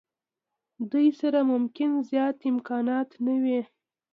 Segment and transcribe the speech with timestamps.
[0.91, 3.59] دوی سره ممکن زیات امکانات نه وي.